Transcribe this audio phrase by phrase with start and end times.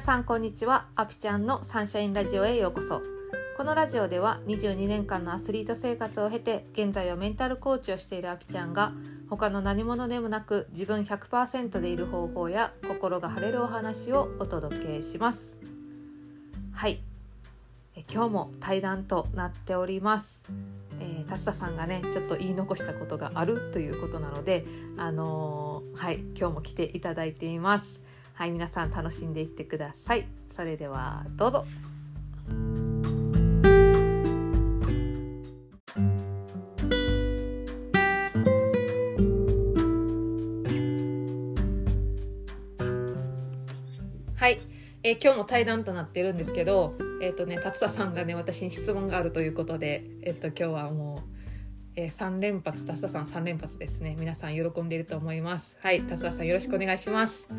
[0.00, 0.86] 皆さんこんにちは。
[0.96, 3.02] アピちゃんのサンシャインラジオへようこそ。
[3.58, 8.94] このラジオでは22年間のアスリート生活を経て現在はメンタルコーチをしているアピちゃんが
[9.28, 15.58] 他の何者でもなく自分100%でいる方法や心が晴れるお話をお届けします。
[16.72, 17.02] はい。
[18.10, 20.42] 今日も対談となっております。
[20.98, 24.64] えー、達田さんがねちょっと言い残したことがあるということなので
[24.96, 28.00] あのーはい今日も来ていただいています。
[28.40, 30.26] はい皆さん楽しんでいってください。
[30.56, 31.66] それではどうぞ。
[44.36, 44.58] はい、
[45.02, 51.29] えー今日も対談となってるんですけどえっ、とね達田さんがね私に質問があるということでえっ、と今日はもう
[52.00, 54.16] えー、3連発達田さん3連発ですね。
[54.18, 55.76] 皆さん喜んでいると思います。
[55.82, 57.46] はい達田さんよろしくお願いします。
[57.50, 57.56] よ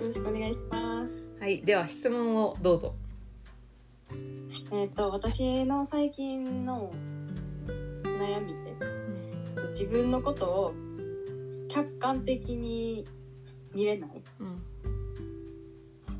[0.00, 1.24] ろしくお願いします。
[1.38, 2.96] はいでは質問をどうぞ。
[4.72, 6.92] えっ、と私の最近の
[8.02, 10.74] 悩みで自分のことを
[11.68, 13.04] 客観的に
[13.72, 14.10] 見れない。
[14.40, 14.62] うん。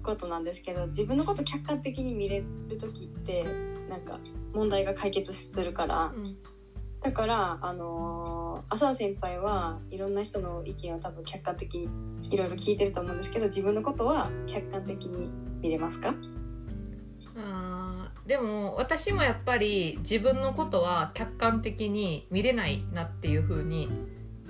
[0.05, 3.45] ことなんですけど自分のこと客観的に見れる時って
[3.91, 4.21] なんか
[4.55, 6.37] 問題が解決するからうん
[7.01, 11.89] だからあのー、浅田先輩はいろんな人の意見を多分客観的に
[12.29, 16.15] いろいろ聞いてると思うんですけど自分のことは客観的に見れますか？
[17.37, 23.89] あでも私もやっぱり自分のことは客観的に見れないなっていう風に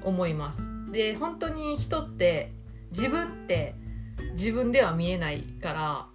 [0.02, 0.62] 思います。
[0.90, 2.52] で本当に人って
[2.90, 3.74] 自分って
[4.32, 6.06] 自分では見えないから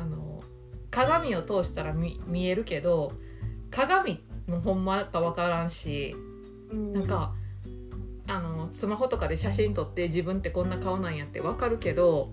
[0.00, 0.42] あの
[0.90, 3.12] 鏡を通したら見見えるけど
[3.70, 6.14] 鏡もほんまか分からんし
[6.70, 7.32] なんか
[8.26, 12.30] あのスマホとかで写真撮って自分ってこんな顔なんやってわかるけど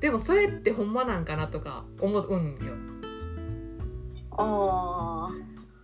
[0.00, 2.74] でもそれってほんまなんかなとか思うんよ。
[4.32, 5.30] あ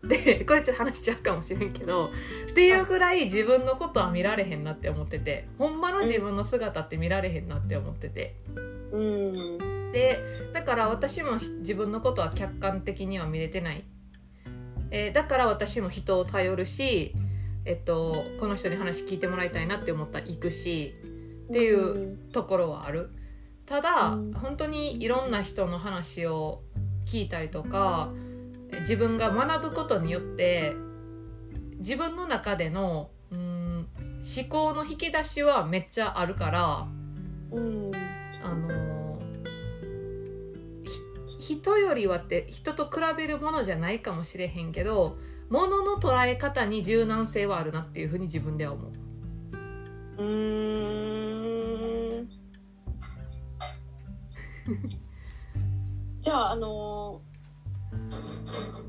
[0.05, 2.11] でこれちょっと話しちゃうかもしれんけど
[2.51, 8.37] っていうぐらい自分のことは見られへんなって思っててほんまの自分の姿って見られへんなって思ってて。
[8.93, 9.93] ーうん。
[9.93, 10.19] で
[10.53, 13.85] だから私も自分のことは客観的には見れてない、
[14.97, 17.13] えーだから私も人を頼るし、
[17.67, 20.95] えっと、この人に話聞いてもらいたいなって思ったら行くし
[21.51, 23.11] っていうところはある。
[23.67, 26.63] ただ、うん本当にいろんな人の話を
[27.05, 28.11] 聞いたりとか
[28.81, 30.75] 自分が学ぶことによって
[31.79, 33.89] 自分の中でのうん
[34.39, 36.87] 思考の引き出しはめっちゃあるから
[37.51, 37.91] うん。
[38.43, 38.86] あのひ
[41.55, 45.17] 人よりはって人と比べるものじゃないかもしれへんけど
[45.49, 48.93] ものの捉え方に柔軟性はあるなっていうふうに自分では思う。
[50.19, 52.29] うーん。
[56.21, 57.21] じゃああの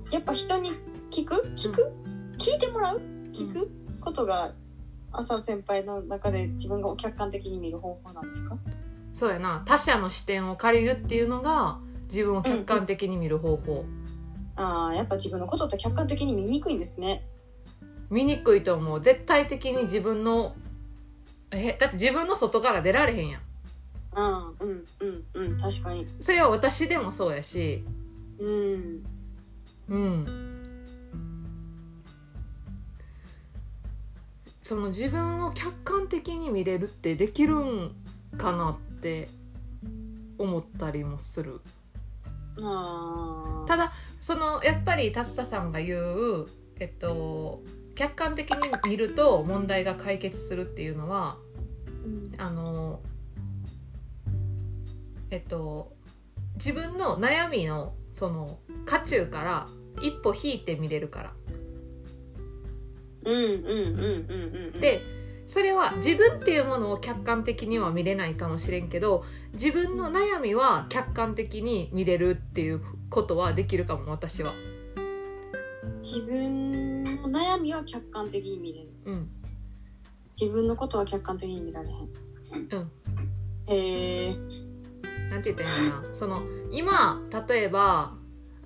[0.10, 0.72] ーやっぱ人に
[1.12, 1.36] 聞く？
[1.56, 1.94] 聞く、
[2.38, 3.02] 聞いてもらう？
[3.32, 3.70] 聞く、
[4.02, 4.52] ことが
[5.12, 8.58] 浅田先輩の中で自分が客観的に見る方法なんですか？
[9.14, 9.62] そうやな。
[9.66, 13.86] 他者の視点を借りるっていうのが自分を客観的に見る方法、
[14.56, 17.28] ああやっぱ自分のことって客観的に見にくいんですね。
[18.10, 19.02] 見にくいと思う。
[19.02, 20.56] 絶対的に自分の
[21.52, 23.42] えだって自分の外から出られへんやん。
[24.16, 26.08] うんうんうんうん確かに。
[26.20, 27.84] それは私でもそうやし。
[28.40, 29.04] うん。
[29.90, 30.48] うん。
[34.64, 37.96] その自分を客観的に見れるってできるん
[38.38, 39.30] かなって
[40.38, 41.62] 思ったりもする。
[41.64, 41.77] ああ
[43.68, 46.48] ただそのやっぱり達田さんが言う
[46.80, 47.62] えっと
[47.96, 51.38] 客観的に見ると問題が解決するっていうのは
[52.06, 52.34] うん。
[52.38, 53.02] あの
[55.30, 55.94] えっと
[56.56, 59.68] 自分の悩みのその渦中から
[60.02, 61.34] 一歩引いて見れるから。
[63.26, 64.36] うんうんうんう
[64.70, 64.82] んうん。
[64.82, 65.17] で
[65.48, 69.24] それは自分っていうものを客観的には見れないかもしれんけど
[69.54, 74.54] 自分の悩みは客観的に見れるっていうことはできるかも私は。
[76.04, 78.90] 自分の悩みは客観的に見れる。
[79.06, 79.30] うん。
[80.40, 82.10] 自分のことは客観的に見られへん。
[82.70, 82.92] うん。
[83.68, 84.36] へえ。
[85.30, 86.16] なんて言ったらいいのかな。
[86.16, 88.14] その今例えば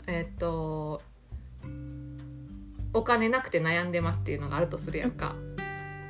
[0.08, 1.02] えっと
[2.94, 5.36] お金なくて悩んでますっていうのがあるとするやんか。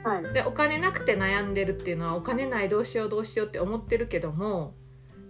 [0.03, 0.33] はい。
[0.33, 4.73] でお金なくて悩んでるっていうのはお金ないどうしようどうしようって思ってるけども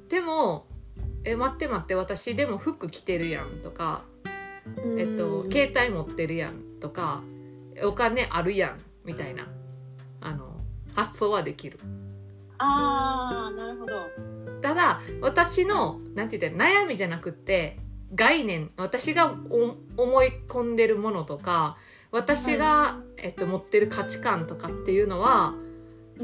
[0.09, 0.67] でも
[1.23, 4.03] 「え待って待って私でも服着てるやん」とか
[4.97, 7.21] 「えっと、携帯持ってるやん」とか
[7.83, 9.47] 「お金あるやん」みたいな
[10.21, 10.55] あの
[10.93, 11.79] 発想はできる。
[12.57, 13.93] ああなるほど。
[14.61, 17.79] だただ私のなんて言ったら悩みじゃなくって
[18.13, 21.77] 概念私がお思い込んでるものとか
[22.11, 25.53] 私が、えっと、持ってる価値観とかっていうのは、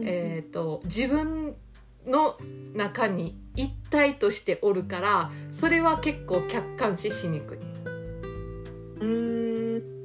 [0.02, 1.56] えっと自分
[2.06, 2.38] の
[2.74, 7.58] 中に一体としておるからそれは結構客観視しにくい。
[7.58, 9.98] うーん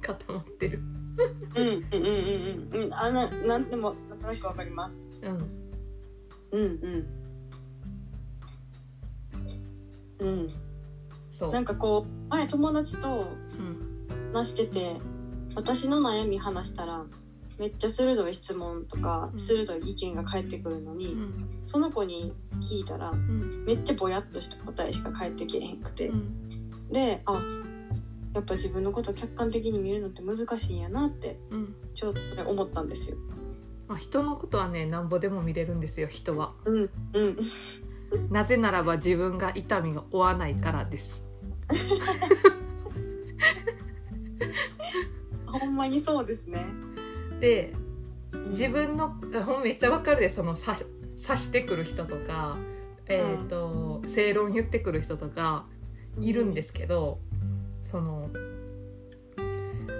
[0.00, 0.80] 固まってる。
[1.54, 2.04] うんうんうん
[2.72, 5.64] うんうんあななんでもなんとなくわかりますうん。
[6.50, 7.06] うんうん
[10.18, 10.63] うん
[11.34, 11.52] そう。
[11.52, 13.26] なんかこう前友達と
[13.58, 14.32] うん。
[14.32, 14.96] 話してて
[15.54, 17.04] 私の悩み話したら
[17.58, 21.60] めっちゃ鋭い質問とかうん鋭い意見が返ってくるのに、うん。
[21.64, 23.64] その子に聞いたらうん。
[23.66, 26.88] めっちゃぼやっとした答えしか返ってけえへんくて、うん。
[26.90, 27.42] であ
[28.34, 31.74] やっぱ自分のことを客観的に見るのって難しいんやなってうん。
[31.94, 33.16] ちょっと思ったんですよ。
[33.86, 37.36] まあ、人のことはねなんぼでも見れるんですよ人はうんうん
[38.30, 41.22] なぜならば自分が痛みが負わないからです
[45.46, 46.66] ほんまにそうですね。
[47.40, 47.72] で
[48.50, 49.14] 自分の
[49.44, 50.76] ほんめっちゃわかるでそのさ
[51.24, 52.56] 刺してくる人とか
[53.06, 55.66] えっ、と、正論言ってくる人とか
[56.18, 57.18] いるんですけど
[57.84, 58.30] その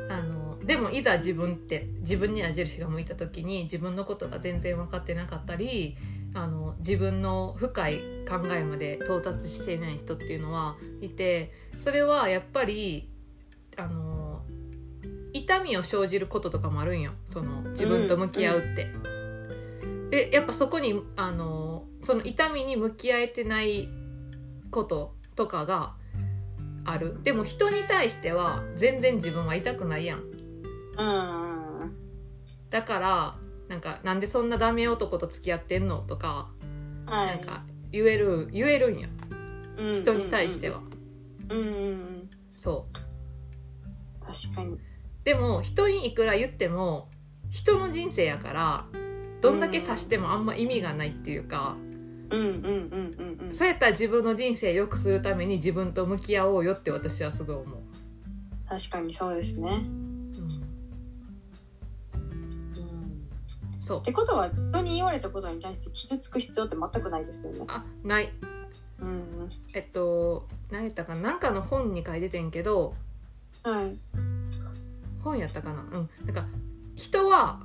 [0.08, 5.96] あのでもいざ自分って自分に矢印が向いた時に自分のことが全然分かってなかったり
[6.34, 7.98] あの自分の深い
[8.28, 13.08] 考えまで到達していない人っていうのはいてそれはやっぱり
[13.76, 14.42] あの
[15.32, 17.12] 痛みを生じることとかもあるんよ。
[17.28, 18.88] その自分と向き合うって。
[20.10, 23.88] でやっぱそこにあのその痛みに向き合えてない
[24.70, 25.94] こととかが
[26.84, 27.20] ある。
[27.22, 30.20] でも人に対しては全然自分は痛くないやん
[30.98, 31.96] うんうん。
[32.70, 33.34] だから
[33.68, 36.48] なんかなんでそんなダメ男と付き合ってんのとか、
[37.06, 37.26] はい。
[37.28, 39.08] なんか言える言えるんや。
[39.76, 40.80] うん人に対しては、
[41.48, 42.30] うんうんうん。
[42.54, 42.86] そ
[44.22, 44.24] う。
[44.24, 44.78] 確かに。
[45.24, 47.08] でも人にいくら言っても
[47.50, 48.84] 人の人生やから
[49.40, 51.76] どんだけ察してもあんま意味がないっていうか、
[52.30, 53.54] うんうんうんうんうん。
[53.54, 57.80] そうやったら自分の人生良くするために自分と向き合おうよって私はすごい思う、
[58.68, 59.82] 確かにそうですね。
[63.84, 64.00] そう。
[64.00, 67.64] ってことは人に言われたことに対して傷つく必要って全くないですよね。
[67.68, 68.32] あない。
[69.00, 71.20] うんえっと何やったかな？
[71.20, 72.94] なんかの本に書いててんけど。
[73.62, 73.98] はい。
[75.22, 75.82] 本やったかな？
[75.82, 76.10] うん。
[76.24, 76.46] なんか
[76.94, 77.60] 人は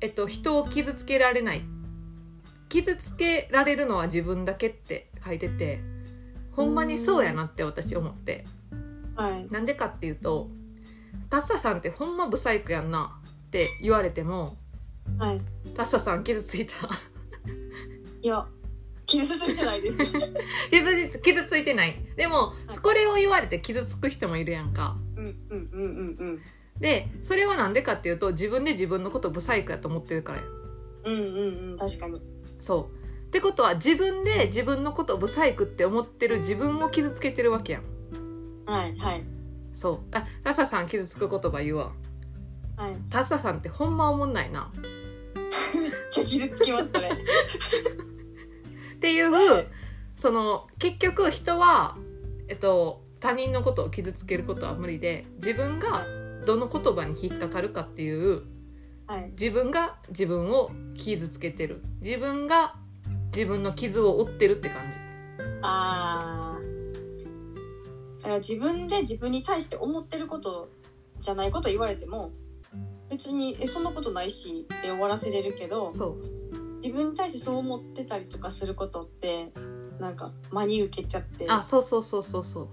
[0.00, 1.62] えっと人を傷つけられない。
[2.68, 5.80] 傷つけられるのは自分だけって書いてて
[6.52, 8.44] ほんまにそうやなって私思って。
[9.14, 9.46] はい。
[9.50, 10.50] なんでかっていうと
[11.30, 14.56] 「タッサさんってほんまブサイクやんな」って言われても
[15.18, 15.40] はい
[15.74, 16.88] 「タッサさん傷ついた。
[18.22, 18.46] いや
[19.06, 19.98] 傷ついてないです。
[20.70, 22.78] 傷つ傷ついてない」でもはい。
[22.78, 24.96] これを言われて傷つく人もいるやんか。
[25.16, 26.42] うんうんうんうんうん。
[26.80, 30.44] でそれはなんでかっていうと自分で自分のことをブサイクやと思ってるからや。
[31.04, 31.78] うんうんうん。
[31.78, 32.20] 確かに。
[32.60, 32.96] そう。
[33.26, 37.82] ってことは自分で自分のことをブサイクって思ってる自分を傷つけてるわけやん。
[38.66, 39.22] はいはい。
[39.74, 39.98] そう。
[40.12, 41.92] あタッサさん傷つく言葉言うわ。
[42.76, 42.96] はい。
[43.10, 44.70] タッサさんってほんまおもんないな
[46.16, 47.08] ちゃ傷つきますそれ。
[47.08, 49.66] っていう
[50.16, 51.96] その結局人は、
[52.48, 56.04] えっと、他人のことを傷つけることは無理で自分が
[56.46, 58.42] どの言葉に引っかかるかっていう
[59.06, 59.30] はい。
[59.38, 61.82] 自分が自分を傷つけてる。
[62.00, 62.74] 自分が
[63.32, 64.98] 自分の傷を負ってるって感じ。
[65.62, 66.58] あ
[68.38, 70.68] 自分で自分に対して思ってること
[71.20, 72.32] じゃないこと言われても
[73.08, 75.92] 別にえそんなことないしって終わらせれるけど
[76.82, 79.52] 自分に対してそう思ってたりとかすることって
[79.98, 81.46] なんか真に受けちゃって。
[81.48, 82.68] あそうそうそうそうそう。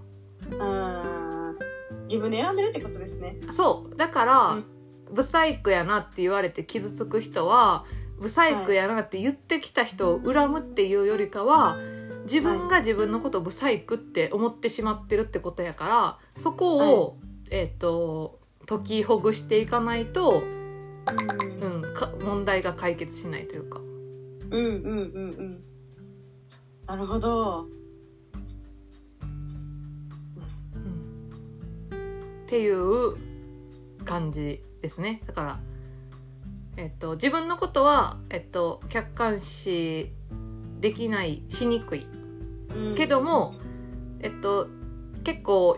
[0.50, 1.58] うん
[2.04, 3.36] 自分で選んでるってことですね。
[3.50, 3.96] そう。
[3.96, 4.64] だから、うん。
[5.10, 7.84] ブサイクやなって言われて傷つく人は
[8.18, 11.78] ブサイクやなって言ってきた人を恨むっていうよりかは
[12.24, 17.18] 自分が自分のことをブサイクって思ってしまってるってことやからそこを、
[17.50, 20.42] えっ、と解きほぐしていかないと、
[21.60, 21.84] うん。
[21.84, 23.80] うん、か問題が解決しないというか。
[23.80, 23.90] うん
[24.50, 25.64] うんうんうん。
[26.86, 27.66] なるほど。
[30.74, 31.90] うん。
[31.90, 33.16] っていう
[34.04, 35.22] 感じですね。
[35.26, 35.60] だから、
[36.76, 40.12] えっと、自分のことは、えっと、客観視
[40.80, 42.06] できないしにくい。
[42.74, 42.94] うん。
[42.94, 43.54] けども、
[44.20, 44.68] えっと、
[45.22, 45.76] 結構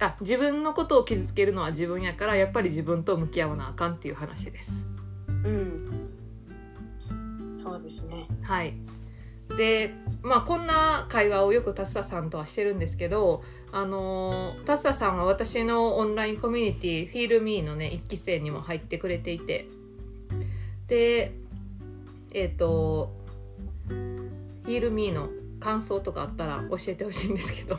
[0.00, 4.84] あ自分のことを傷つけるのは自分やからやっぱり自分と向き合わなあかんっていう話です。
[5.44, 6.10] うん。
[7.54, 8.26] そうですね。
[8.42, 8.74] はい。
[9.56, 9.92] で
[10.22, 13.42] まあこんな会話をよく達田さんとはしてるんですけど
[13.72, 19.66] あの達田さんは私のオンラインコミュニティフィールミーのね1期生にも入ってくれていて。
[20.88, 21.32] で
[22.32, 23.12] えっ、と
[23.88, 25.28] フィールミーの
[25.60, 27.78] 感想とかあったら教えてほしいんですけど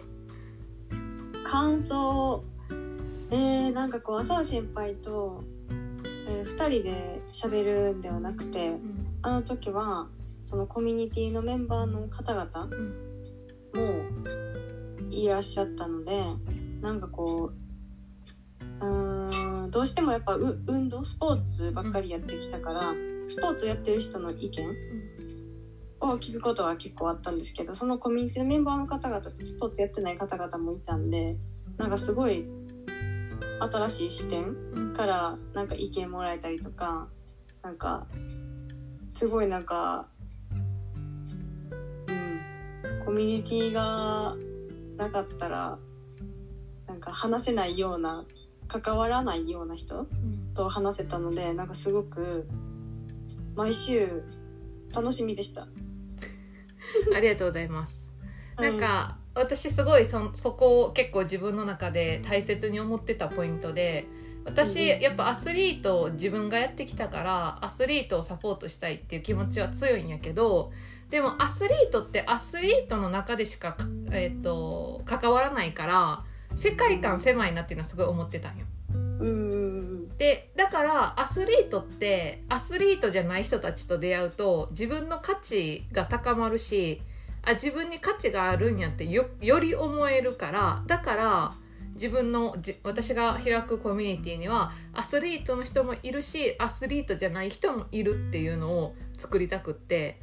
[1.44, 2.44] 感想
[3.32, 5.44] えー、なんかこう浅田先輩と、
[6.28, 9.08] えー、2人で喋るんではなくてうん。
[9.22, 10.08] あの時は
[10.42, 13.12] そのコミュニティのメンバーの方々うん。
[13.74, 14.04] も
[15.10, 16.24] いらっしゃったので
[16.82, 22.94] なんかこううーんどうしてもやっぱう運動スポーツばっかりやってきたから、
[23.28, 24.76] スポーツやってる人の意見
[26.01, 31.38] を聞くことは結構あったんですけどそのコミュニティのメンバーの方々ってスポーツやってない方々もいたんで
[31.77, 32.46] なんかすごい
[33.60, 37.08] 新しい視点うんからなんか意見もらえたりとか
[37.62, 38.08] なんか
[39.05, 40.08] すごいなんか
[42.08, 44.36] うんコミュニティが
[44.98, 45.77] なかったら
[46.88, 48.25] なんか話せないような
[48.67, 52.48] 関わらないような人うんと話せたのでなんかすごく
[53.55, 54.24] 毎週
[54.93, 55.67] 楽しみでした。
[57.16, 58.08] ありがとうございます。
[58.58, 58.72] なん。
[58.72, 64.06] はいか私すごいそそこを結構自分の中で大切に思ってたポイントで
[64.44, 70.74] 私うんやっぱアスリートを自分がやってきたからアスリートをサポートしたいっていう気持ちは強いんやけど
[71.10, 76.24] でもアスリートってアスリートの中でしかか、えー、と関わらないから
[76.56, 78.66] 世界観狭いなっていうのはすごい思ってたんよ。
[80.18, 87.01] でだからアスリートってアスリートじゃない人たちと出会うと自分の価値が高まるし
[87.44, 91.54] あ自分に価値があるんやってよより思えるからだから
[91.94, 100.20] 自分のじ私が開くコミュニティにはアスリートの人もいるしアスリートじゃない人もいるっていうのを作りたくって。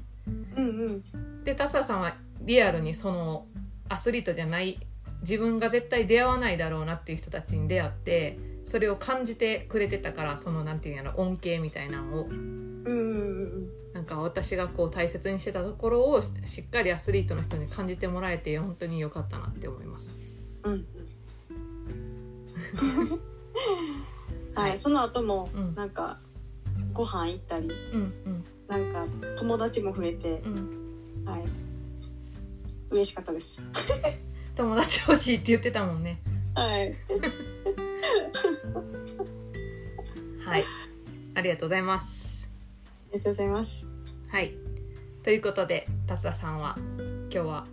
[0.57, 1.45] うんうん。
[1.45, 3.47] でタサさんはリアルにその
[3.88, 4.78] アスリートじゃない
[5.23, 8.38] 自分が絶対出会わないだろうなっていう人たちに出会って
[8.69, 12.29] それを感じてくれてたからそのなんていうんやろ恩恵みたいなのを。
[13.95, 20.15] なんか私がこう大切にしてたところをしっかりアスリートの人に感じてもらえて本当に良かったなって思います。
[20.63, 20.85] うんうん。
[24.55, 25.75] は はいい、その後もうん。
[25.75, 26.21] なんか
[26.93, 28.45] ご飯行ったりうんうん。
[28.69, 29.07] なんか
[29.39, 31.45] 友達も増えてう、ん、はい、
[32.91, 33.63] 嬉しかったです。
[34.55, 36.21] 友達欲しいって言ってたもんね。
[36.55, 36.95] はい、
[40.45, 40.64] はい、
[41.35, 42.49] ありがとうございます。
[43.11, 43.85] ありがとうございます。
[44.28, 44.54] はい。
[45.23, 47.66] ということで、達田さんは今日は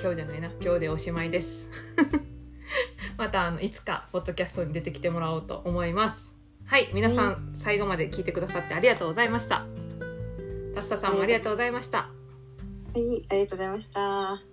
[0.00, 1.70] 今日じゃないな、今日でおしまいです。
[3.18, 6.34] またあのいつかポッドキャストに出てきてもらおうと思います。
[6.64, 9.66] はい、皆さん、最後まで聞いてくださってありがとうございました。
[10.74, 11.98] 達田さんもありがとうございました。
[11.98, 12.08] は
[12.96, 14.51] い、ありがとうございました。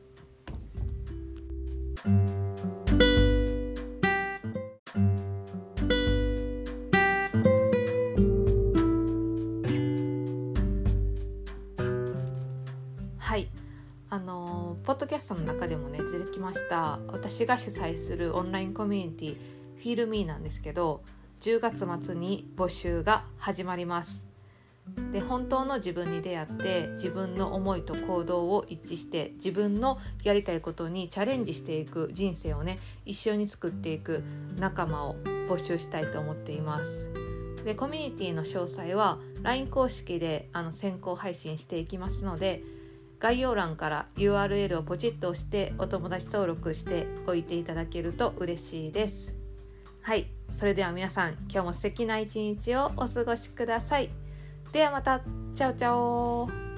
[15.00, 19.38] ドキャストの中でもね出てきました私が主催するオンラインコミュニティ
[19.78, 21.04] フィールミーなんですけど
[21.40, 24.28] 10月末に募集が始まります。
[25.14, 34.24] で本当の自分に出会って自分の思いと行動を一致して自分のやりたいことにチャレンジしていく人生をね一緒に作っていく
[34.58, 35.16] 仲間を
[35.48, 37.10] 募集したいと思っています。
[37.64, 42.64] でコミュニティの詳細は LINE 公式であの先行配信していきますので
[43.20, 49.34] 概要欄から URL をポチッと押してお友達登録しておいていただけると嬉しいです。
[50.02, 50.28] はい。
[50.54, 54.10] それでは皆さん今日も素敵な一日をお過ごしください。
[54.72, 55.22] ではまた。
[55.56, 56.69] チャオチャオ。